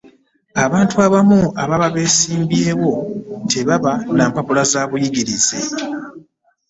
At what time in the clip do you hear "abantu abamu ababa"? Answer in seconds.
0.65-1.87